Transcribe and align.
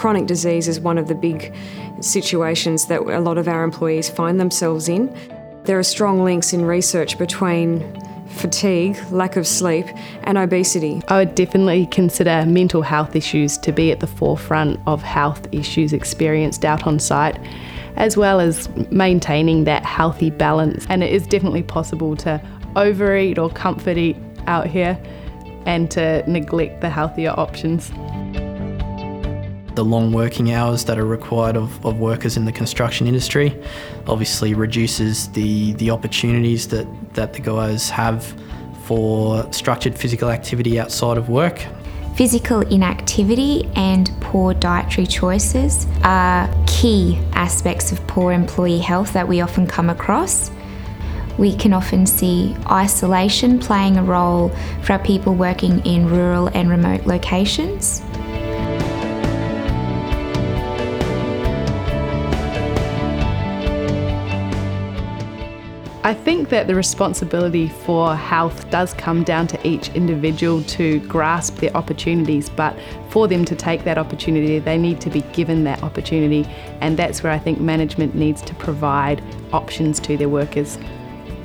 Chronic 0.00 0.26
disease 0.26 0.66
is 0.66 0.80
one 0.80 0.96
of 0.96 1.08
the 1.08 1.14
big 1.14 1.54
situations 2.00 2.86
that 2.86 3.02
a 3.02 3.20
lot 3.20 3.36
of 3.36 3.48
our 3.48 3.62
employees 3.62 4.08
find 4.08 4.40
themselves 4.40 4.88
in. 4.88 5.14
There 5.64 5.78
are 5.78 5.82
strong 5.82 6.24
links 6.24 6.54
in 6.54 6.64
research 6.64 7.18
between 7.18 7.80
fatigue, 8.30 8.96
lack 9.10 9.36
of 9.36 9.46
sleep, 9.46 9.86
and 10.22 10.38
obesity. 10.38 11.02
I 11.08 11.18
would 11.18 11.34
definitely 11.34 11.86
consider 11.86 12.46
mental 12.46 12.80
health 12.80 13.14
issues 13.14 13.58
to 13.58 13.72
be 13.72 13.92
at 13.92 14.00
the 14.00 14.06
forefront 14.06 14.80
of 14.86 15.02
health 15.02 15.46
issues 15.52 15.92
experienced 15.92 16.64
out 16.64 16.86
on 16.86 16.98
site, 16.98 17.38
as 17.96 18.16
well 18.16 18.40
as 18.40 18.70
maintaining 18.90 19.64
that 19.64 19.84
healthy 19.84 20.30
balance. 20.30 20.86
And 20.88 21.02
it 21.02 21.12
is 21.12 21.26
definitely 21.26 21.62
possible 21.62 22.16
to 22.16 22.40
overeat 22.76 23.38
or 23.38 23.50
comfort 23.50 23.96
eat 23.96 24.16
out 24.46 24.66
here 24.66 25.00
and 25.66 25.90
to 25.90 26.28
neglect 26.30 26.80
the 26.80 26.90
healthier 26.90 27.30
options 27.36 27.90
the 29.80 29.84
long 29.84 30.12
working 30.12 30.52
hours 30.52 30.84
that 30.84 30.98
are 30.98 31.06
required 31.06 31.56
of, 31.56 31.84
of 31.86 31.98
workers 31.98 32.36
in 32.36 32.44
the 32.44 32.52
construction 32.52 33.06
industry 33.06 33.56
obviously 34.06 34.52
reduces 34.52 35.28
the, 35.32 35.72
the 35.74 35.90
opportunities 35.90 36.68
that, 36.68 36.86
that 37.14 37.32
the 37.32 37.40
guys 37.40 37.88
have 37.88 38.34
for 38.84 39.50
structured 39.52 39.96
physical 39.96 40.30
activity 40.30 40.78
outside 40.78 41.16
of 41.16 41.28
work. 41.28 41.64
Physical 42.14 42.60
inactivity 42.60 43.70
and 43.76 44.10
poor 44.20 44.52
dietary 44.52 45.06
choices 45.06 45.86
are 46.02 46.52
key 46.66 47.18
aspects 47.32 47.92
of 47.92 48.06
poor 48.06 48.32
employee 48.32 48.80
health 48.80 49.12
that 49.12 49.26
we 49.26 49.40
often 49.40 49.66
come 49.66 49.88
across. 49.88 50.50
We 51.40 51.56
can 51.56 51.72
often 51.72 52.04
see 52.04 52.54
isolation 52.70 53.58
playing 53.58 53.96
a 53.96 54.02
role 54.02 54.50
for 54.82 54.92
our 54.92 54.98
people 54.98 55.34
working 55.34 55.82
in 55.86 56.06
rural 56.06 56.48
and 56.48 56.68
remote 56.68 57.06
locations. 57.06 58.02
I 66.02 66.12
think 66.12 66.50
that 66.50 66.66
the 66.66 66.74
responsibility 66.74 67.68
for 67.68 68.14
health 68.14 68.68
does 68.68 68.92
come 68.92 69.24
down 69.24 69.46
to 69.46 69.66
each 69.66 69.88
individual 69.94 70.62
to 70.64 71.00
grasp 71.08 71.56
their 71.56 71.74
opportunities, 71.74 72.50
but 72.50 72.78
for 73.08 73.26
them 73.28 73.46
to 73.46 73.56
take 73.56 73.84
that 73.84 73.96
opportunity, 73.96 74.58
they 74.58 74.76
need 74.76 75.00
to 75.00 75.08
be 75.08 75.22
given 75.32 75.64
that 75.64 75.82
opportunity, 75.82 76.44
and 76.82 76.98
that's 76.98 77.22
where 77.22 77.32
I 77.32 77.38
think 77.38 77.60
management 77.60 78.14
needs 78.14 78.42
to 78.42 78.54
provide 78.56 79.22
options 79.54 80.00
to 80.00 80.18
their 80.18 80.28
workers. 80.28 80.78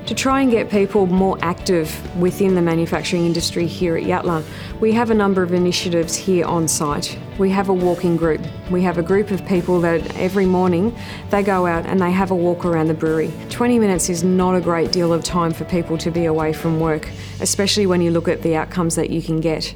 To 0.07 0.13
try 0.13 0.41
and 0.41 0.51
get 0.51 0.69
people 0.69 1.07
more 1.07 1.35
active 1.41 1.89
within 2.21 2.53
the 2.53 2.61
manufacturing 2.61 3.25
industry 3.25 3.65
here 3.65 3.97
at 3.97 4.03
Yatala, 4.03 4.45
we 4.79 4.91
have 4.91 5.09
a 5.09 5.15
number 5.15 5.41
of 5.41 5.51
initiatives 5.51 6.15
here 6.15 6.45
on 6.45 6.67
site. 6.67 7.17
We 7.39 7.49
have 7.49 7.69
a 7.69 7.73
walking 7.73 8.15
group. 8.15 8.41
We 8.69 8.83
have 8.83 8.99
a 8.99 9.01
group 9.01 9.31
of 9.31 9.43
people 9.47 9.81
that 9.81 10.15
every 10.15 10.45
morning 10.45 10.95
they 11.31 11.41
go 11.41 11.65
out 11.65 11.87
and 11.87 11.99
they 11.99 12.11
have 12.11 12.29
a 12.29 12.35
walk 12.35 12.65
around 12.65 12.87
the 12.89 12.93
brewery. 12.93 13.33
20 13.49 13.79
minutes 13.79 14.07
is 14.09 14.23
not 14.23 14.53
a 14.53 14.61
great 14.61 14.91
deal 14.91 15.11
of 15.11 15.23
time 15.23 15.51
for 15.51 15.65
people 15.65 15.97
to 15.97 16.11
be 16.11 16.25
away 16.25 16.53
from 16.53 16.79
work, 16.79 17.09
especially 17.41 17.87
when 17.87 17.99
you 17.99 18.11
look 18.11 18.27
at 18.27 18.43
the 18.43 18.55
outcomes 18.55 18.93
that 18.97 19.09
you 19.09 19.23
can 19.23 19.41
get. 19.41 19.73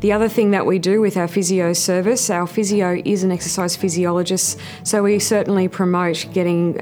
The 0.00 0.12
other 0.12 0.28
thing 0.28 0.50
that 0.50 0.66
we 0.66 0.80
do 0.80 1.00
with 1.00 1.16
our 1.16 1.28
physio 1.28 1.72
service, 1.72 2.28
our 2.28 2.46
physio 2.46 3.00
is 3.06 3.24
an 3.24 3.32
exercise 3.32 3.74
physiologist, 3.74 4.58
so 4.82 5.02
we 5.02 5.18
certainly 5.18 5.66
promote 5.68 6.26
getting 6.34 6.72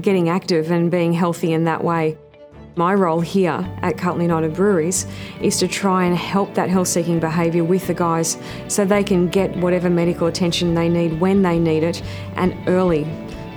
getting 0.00 0.28
active 0.28 0.72
and 0.72 0.90
being 0.90 1.12
healthy 1.12 1.52
in 1.52 1.62
that 1.64 1.84
way. 1.84 2.16
My 2.76 2.94
role 2.94 3.20
here 3.20 3.68
at 3.82 3.98
Carlton 3.98 4.22
United 4.22 4.54
Breweries 4.54 5.06
is 5.40 5.58
to 5.58 5.66
try 5.66 6.04
and 6.04 6.16
help 6.16 6.54
that 6.54 6.68
health 6.68 6.86
seeking 6.86 7.18
behaviour 7.18 7.64
with 7.64 7.88
the 7.88 7.94
guys 7.94 8.38
so 8.68 8.84
they 8.84 9.02
can 9.02 9.28
get 9.28 9.56
whatever 9.56 9.90
medical 9.90 10.28
attention 10.28 10.74
they 10.74 10.88
need 10.88 11.18
when 11.18 11.42
they 11.42 11.58
need 11.58 11.82
it 11.82 12.00
and 12.36 12.56
early, 12.68 13.06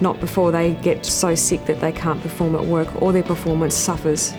not 0.01 0.19
before 0.19 0.51
they 0.51 0.73
get 0.75 1.05
so 1.05 1.35
sick 1.35 1.63
that 1.65 1.79
they 1.79 1.91
can't 1.91 2.21
perform 2.21 2.55
at 2.55 2.65
work 2.65 3.01
or 3.01 3.13
their 3.13 3.23
performance 3.23 3.75
suffers. 3.75 4.33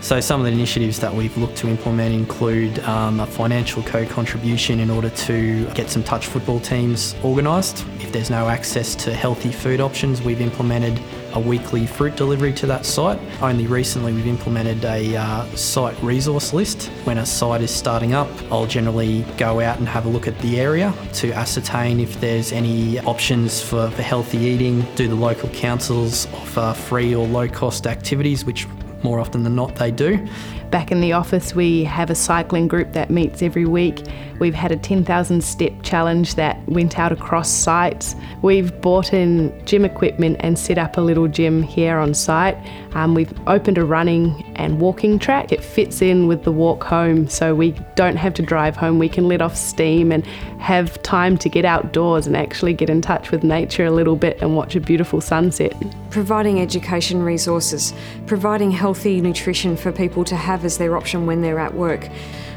So, 0.00 0.20
some 0.20 0.40
of 0.40 0.46
the 0.46 0.52
initiatives 0.52 1.00
that 1.00 1.12
we've 1.12 1.36
looked 1.36 1.56
to 1.58 1.68
implement 1.68 2.14
include 2.14 2.78
um, 2.80 3.18
a 3.18 3.26
financial 3.26 3.82
co 3.82 4.06
contribution 4.06 4.78
in 4.78 4.90
order 4.90 5.10
to 5.10 5.68
get 5.70 5.90
some 5.90 6.04
touch 6.04 6.26
football 6.26 6.60
teams 6.60 7.16
organised. 7.24 7.84
If 7.98 8.12
there's 8.12 8.30
no 8.30 8.48
access 8.48 8.94
to 8.96 9.12
healthy 9.12 9.50
food 9.50 9.80
options, 9.80 10.22
we've 10.22 10.40
implemented 10.40 11.00
a 11.38 11.40
weekly 11.40 11.86
fruit 11.86 12.16
delivery 12.16 12.52
to 12.52 12.66
that 12.66 12.84
site. 12.84 13.20
Only 13.40 13.68
recently 13.68 14.12
we've 14.12 14.26
implemented 14.26 14.84
a 14.84 15.16
uh, 15.16 15.44
site 15.54 16.00
resource 16.02 16.52
list. 16.52 16.88
When 17.04 17.18
a 17.18 17.26
site 17.26 17.62
is 17.62 17.70
starting 17.70 18.12
up, 18.12 18.28
I'll 18.50 18.66
generally 18.66 19.22
go 19.36 19.60
out 19.60 19.78
and 19.78 19.88
have 19.88 20.06
a 20.06 20.08
look 20.08 20.26
at 20.26 20.36
the 20.40 20.60
area 20.60 20.92
to 21.14 21.32
ascertain 21.32 22.00
if 22.00 22.20
there's 22.20 22.50
any 22.50 22.98
options 23.00 23.62
for, 23.62 23.88
for 23.90 24.02
healthy 24.02 24.38
eating. 24.38 24.80
Do 24.96 25.06
the 25.06 25.14
local 25.14 25.48
councils 25.50 26.26
offer 26.34 26.74
free 26.74 27.14
or 27.14 27.24
low 27.24 27.48
cost 27.48 27.86
activities, 27.86 28.44
which 28.44 28.66
more 29.04 29.20
often 29.20 29.44
than 29.44 29.54
not 29.54 29.76
they 29.76 29.92
do. 29.92 30.26
Back 30.70 30.92
in 30.92 31.00
the 31.00 31.12
office, 31.14 31.54
we 31.54 31.84
have 31.84 32.10
a 32.10 32.14
cycling 32.14 32.68
group 32.68 32.92
that 32.92 33.08
meets 33.08 33.42
every 33.42 33.64
week. 33.64 34.02
We've 34.38 34.54
had 34.54 34.70
a 34.70 34.76
10,000 34.76 35.42
step 35.42 35.72
challenge 35.82 36.34
that 36.34 36.60
went 36.68 36.98
out 36.98 37.10
across 37.10 37.50
sites. 37.50 38.14
We've 38.42 38.78
bought 38.82 39.14
in 39.14 39.64
gym 39.64 39.84
equipment 39.84 40.36
and 40.40 40.58
set 40.58 40.76
up 40.76 40.98
a 40.98 41.00
little 41.00 41.26
gym 41.26 41.62
here 41.62 41.98
on 41.98 42.12
site. 42.12 42.56
Um, 42.94 43.14
we've 43.14 43.32
opened 43.48 43.78
a 43.78 43.84
running 43.84 44.44
and 44.56 44.80
walking 44.80 45.18
track. 45.18 45.52
It 45.52 45.64
fits 45.64 46.02
in 46.02 46.26
with 46.26 46.44
the 46.44 46.52
walk 46.52 46.84
home, 46.84 47.28
so 47.28 47.54
we 47.54 47.72
don't 47.94 48.16
have 48.16 48.34
to 48.34 48.42
drive 48.42 48.76
home. 48.76 48.98
We 48.98 49.08
can 49.08 49.26
let 49.26 49.40
off 49.40 49.56
steam 49.56 50.12
and 50.12 50.24
have 50.58 51.02
time 51.02 51.38
to 51.38 51.48
get 51.48 51.64
outdoors 51.64 52.26
and 52.26 52.36
actually 52.36 52.74
get 52.74 52.90
in 52.90 53.00
touch 53.00 53.30
with 53.30 53.42
nature 53.42 53.86
a 53.86 53.90
little 53.90 54.16
bit 54.16 54.40
and 54.42 54.54
watch 54.54 54.76
a 54.76 54.80
beautiful 54.80 55.20
sunset. 55.20 55.72
Providing 56.10 56.60
education 56.60 57.22
resources, 57.22 57.94
providing 58.26 58.70
healthy 58.70 59.20
nutrition 59.20 59.76
for 59.76 59.92
people 59.92 60.24
to 60.24 60.36
have 60.36 60.57
have 60.58 60.64
as 60.64 60.78
their 60.78 60.96
option 60.96 61.24
when 61.24 61.40
they're 61.40 61.60
at 61.60 61.72
work. 61.72 62.08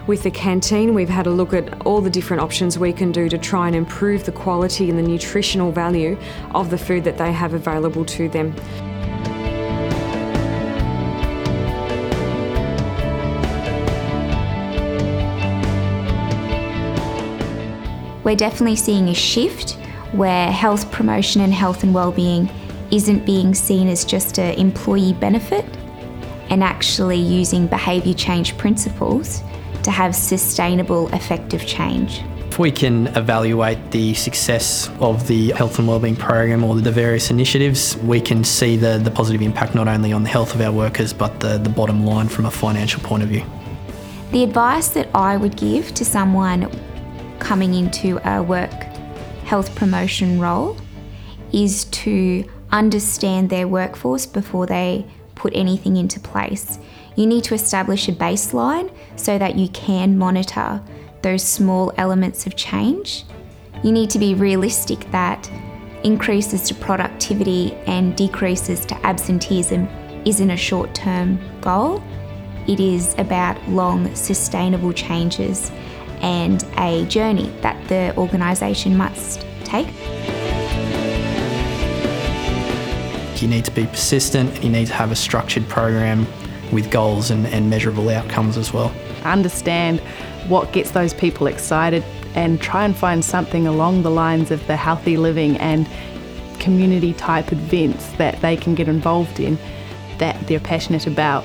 With 0.07 0.23
the 0.23 0.31
canteen, 0.31 0.95
we've 0.95 1.07
had 1.07 1.27
a 1.27 1.29
look 1.29 1.53
at 1.53 1.85
all 1.85 2.01
the 2.01 2.09
different 2.09 2.41
options 2.41 2.79
we 2.79 2.91
can 2.91 3.11
do 3.11 3.29
to 3.29 3.37
try 3.37 3.67
and 3.67 3.75
improve 3.75 4.25
the 4.25 4.31
quality 4.31 4.89
and 4.89 4.97
the 4.97 5.03
nutritional 5.03 5.71
value 5.71 6.17
of 6.55 6.71
the 6.71 6.79
food 6.79 7.03
that 7.03 7.19
they 7.19 7.31
have 7.31 7.53
available 7.53 8.03
to 8.05 8.27
them. 8.27 8.55
We're 18.23 18.35
definitely 18.35 18.77
seeing 18.77 19.09
a 19.09 19.13
shift 19.13 19.73
where 20.13 20.51
health 20.51 20.91
promotion 20.91 21.41
and 21.41 21.53
health 21.53 21.83
and 21.83 21.93
well-being 21.93 22.49
isn't 22.89 23.27
being 23.27 23.53
seen 23.53 23.87
as 23.87 24.03
just 24.05 24.39
an 24.39 24.55
employee 24.55 25.13
benefit 25.13 25.65
and 26.51 26.63
actually 26.63 27.17
using 27.17 27.65
behaviour 27.65 28.13
change 28.13 28.57
principles 28.57 29.41
to 29.83 29.89
have 29.89 30.13
sustainable, 30.13 31.07
effective 31.13 31.65
change. 31.65 32.21
If 32.49 32.59
we 32.59 32.71
can 32.71 33.07
evaluate 33.15 33.91
the 33.91 34.13
success 34.13 34.89
of 34.99 35.25
the 35.27 35.51
health 35.51 35.79
and 35.79 35.87
wellbeing 35.87 36.17
program 36.17 36.65
or 36.65 36.75
the 36.75 36.91
various 36.91 37.31
initiatives, 37.31 37.95
we 37.99 38.19
can 38.19 38.43
see 38.43 38.75
the, 38.75 38.97
the 38.97 39.09
positive 39.09 39.41
impact 39.41 39.73
not 39.73 39.87
only 39.87 40.11
on 40.11 40.23
the 40.23 40.29
health 40.29 40.53
of 40.53 40.59
our 40.59 40.73
workers 40.73 41.13
but 41.13 41.39
the, 41.39 41.57
the 41.57 41.69
bottom 41.69 42.05
line 42.05 42.27
from 42.27 42.45
a 42.45 42.51
financial 42.51 43.01
point 43.01 43.23
of 43.23 43.29
view. 43.29 43.45
The 44.33 44.43
advice 44.43 44.89
that 44.89 45.07
I 45.15 45.37
would 45.37 45.55
give 45.55 45.93
to 45.93 46.03
someone 46.03 46.69
coming 47.39 47.73
into 47.73 48.19
a 48.29 48.43
work 48.43 48.71
health 49.45 49.73
promotion 49.73 50.39
role 50.39 50.77
is 51.53 51.85
to 51.85 52.43
understand 52.71 53.49
their 53.49 53.67
workforce 53.67 54.25
before 54.25 54.65
they 54.65 55.05
put 55.41 55.55
anything 55.55 55.97
into 55.97 56.19
place. 56.19 56.77
You 57.15 57.25
need 57.25 57.43
to 57.45 57.55
establish 57.55 58.07
a 58.07 58.11
baseline 58.11 58.93
so 59.15 59.39
that 59.39 59.55
you 59.55 59.69
can 59.69 60.17
monitor 60.17 60.81
those 61.23 61.43
small 61.43 61.91
elements 61.97 62.45
of 62.45 62.55
change. 62.55 63.25
You 63.83 63.91
need 63.91 64.11
to 64.11 64.19
be 64.19 64.35
realistic 64.35 64.99
that 65.11 65.49
increases 66.03 66.61
to 66.67 66.75
productivity 66.75 67.73
and 67.87 68.15
decreases 68.15 68.85
to 68.85 68.95
absenteeism 69.05 69.87
isn't 70.25 70.51
a 70.51 70.57
short 70.57 70.93
term 70.93 71.39
goal. 71.59 72.03
It 72.67 72.79
is 72.79 73.15
about 73.17 73.57
long, 73.67 74.13
sustainable 74.13 74.93
changes 74.93 75.71
and 76.21 76.63
a 76.77 77.03
journey 77.05 77.49
that 77.61 77.77
the 77.87 78.15
organisation 78.15 78.95
must 78.95 79.43
take. 79.63 79.87
You 83.41 83.47
need 83.47 83.65
to 83.65 83.71
be 83.71 83.87
persistent, 83.87 84.63
you 84.63 84.69
need 84.69 84.87
to 84.87 84.93
have 84.93 85.11
a 85.11 85.15
structured 85.15 85.67
program 85.67 86.27
with 86.71 86.91
goals 86.91 87.31
and, 87.31 87.47
and 87.47 87.69
measurable 87.69 88.09
outcomes 88.09 88.57
as 88.57 88.71
well. 88.71 88.93
Understand 89.23 89.99
what 90.47 90.71
gets 90.71 90.91
those 90.91 91.13
people 91.13 91.47
excited 91.47 92.03
and 92.35 92.61
try 92.61 92.85
and 92.85 92.95
find 92.95 93.23
something 93.25 93.67
along 93.67 94.03
the 94.03 94.11
lines 94.11 94.51
of 94.51 94.65
the 94.67 94.75
healthy 94.75 95.17
living 95.17 95.57
and 95.57 95.87
community 96.59 97.13
type 97.13 97.51
events 97.51 98.11
that 98.13 98.39
they 98.41 98.55
can 98.55 98.75
get 98.75 98.87
involved 98.87 99.39
in 99.39 99.57
that 100.19 100.39
they're 100.47 100.59
passionate 100.59 101.07
about. 101.07 101.43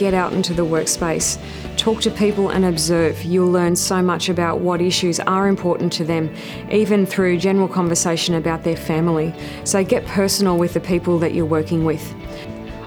Get 0.00 0.14
out 0.14 0.32
into 0.32 0.54
the 0.54 0.64
workspace. 0.64 1.38
Talk 1.76 2.00
to 2.00 2.10
people 2.10 2.48
and 2.48 2.64
observe. 2.64 3.22
You'll 3.22 3.52
learn 3.52 3.76
so 3.76 4.00
much 4.00 4.30
about 4.30 4.60
what 4.60 4.80
issues 4.80 5.20
are 5.20 5.46
important 5.46 5.92
to 5.92 6.04
them, 6.04 6.34
even 6.70 7.04
through 7.04 7.36
general 7.36 7.68
conversation 7.68 8.34
about 8.34 8.64
their 8.64 8.76
family. 8.76 9.34
So 9.64 9.84
get 9.84 10.06
personal 10.06 10.56
with 10.56 10.72
the 10.72 10.80
people 10.80 11.18
that 11.18 11.34
you're 11.34 11.44
working 11.44 11.84
with. 11.84 12.02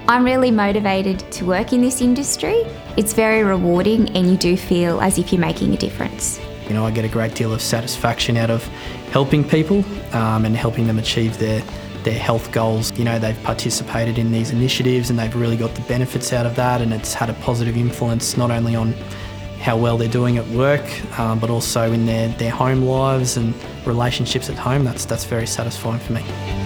I'm 0.08 0.26
really 0.26 0.50
motivated 0.50 1.20
to 1.34 1.46
work 1.46 1.72
in 1.72 1.82
this 1.82 2.02
industry. 2.02 2.66
It's 2.98 3.14
very 3.14 3.44
rewarding, 3.44 4.10
and 4.18 4.30
you 4.30 4.36
do 4.36 4.58
feel 4.58 5.00
as 5.00 5.20
if 5.20 5.32
you're 5.32 5.40
making 5.40 5.74
a 5.74 5.78
difference. 5.78 6.42
You 6.68 6.74
know, 6.74 6.84
I 6.86 6.92
get 6.92 7.06
a 7.06 7.10
great 7.10 7.36
deal 7.36 7.54
of 7.54 7.62
satisfaction 7.62 8.38
out 8.38 8.50
of 8.50 8.66
helping 9.12 9.48
people 9.48 9.86
um, 10.16 10.46
and 10.46 10.58
helping 10.58 10.88
them 10.88 10.98
achieve 10.98 11.38
their 11.38 11.62
their 12.04 12.18
health 12.18 12.52
goals. 12.52 12.98
You 12.98 13.06
know, 13.06 13.20
they've 13.20 13.42
participated 13.44 14.18
in 14.18 14.32
these 14.32 14.52
initiatives 14.52 15.10
and 15.10 15.18
they've 15.18 15.36
really 15.36 15.58
got 15.58 15.74
the 15.76 15.82
benefits 15.82 16.34
out 16.34 16.46
of 16.46 16.56
that, 16.56 16.82
and 16.82 16.94
it's 16.94 17.14
had 17.14 17.30
a 17.30 17.34
positive 17.34 17.78
influence 17.78 18.38
not 18.38 18.52
only 18.52 18.76
on 18.76 18.94
how 19.60 19.78
well 19.78 19.98
they're 19.98 20.10
doing 20.10 20.38
at 20.38 20.48
work, 20.50 20.84
um, 21.20 21.40
but 21.40 21.50
also 21.50 21.92
in 21.94 22.06
their, 22.06 22.28
their 22.30 22.52
home 22.52 22.82
lives 22.82 23.38
and 23.38 23.54
relationships 23.86 24.50
at 24.50 24.58
home. 24.58 24.84
That's 24.84 25.06
that's 25.06 25.26
very 25.26 25.48
satisfying 25.48 26.00
for 26.00 26.14
me. 26.14 26.63